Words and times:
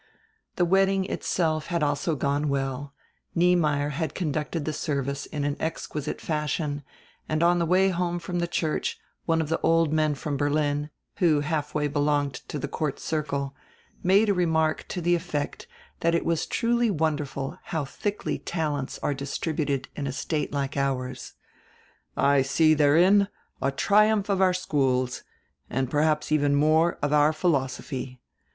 The 0.55 0.65
wedding 0.65 1.05
itself 1.05 1.67
had 1.67 1.83
also 1.83 2.15
gone 2.15 2.49
well, 2.49 2.95
Niemeyer 3.35 3.89
had 3.89 4.15
conducted 4.15 4.65
the 4.65 4.73
service 4.73 5.27
in 5.27 5.43
an 5.43 5.55
exquisite 5.59 6.19
fashion, 6.19 6.81
and 7.29 7.43
on 7.43 7.59
the 7.59 7.67
way 7.67 7.89
home 7.89 8.17
from 8.17 8.39
the 8.39 8.47
church 8.47 8.97
one 9.27 9.41
of 9.41 9.49
the 9.49 9.61
old 9.61 9.93
men 9.93 10.15
from 10.15 10.37
Berlin, 10.37 10.89
who 11.17 11.41
half 11.41 11.75
way 11.75 11.87
belonged 11.87 12.33
to 12.33 12.57
the 12.57 12.67
court 12.67 12.99
circle, 12.99 13.53
made 14.01 14.27
a 14.27 14.33
remark 14.33 14.87
to 14.87 15.01
the 15.01 15.13
effect 15.13 15.67
that 15.99 16.15
it 16.15 16.25
was 16.25 16.47
truly 16.47 16.89
wonderful 16.89 17.59
how 17.65 17.85
thickly 17.85 18.39
talents 18.39 18.97
are 19.03 19.13
distributed 19.13 19.87
in 19.95 20.07
a 20.07 20.11
state 20.11 20.51
like 20.51 20.75
ours. 20.75 21.33
"I 22.17 22.41
see 22.41 22.73
therein 22.73 23.27
a 23.61 23.69
triumph 23.71 24.29
of 24.29 24.41
our 24.41 24.55
schools, 24.55 25.21
and 25.69 25.91
perhaps 25.91 26.31
even 26.31 26.55
more 26.55 26.97
of 27.03 27.13
our 27.13 27.31
philosophy. 27.33 28.19